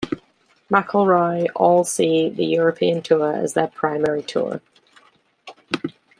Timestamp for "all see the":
1.55-2.43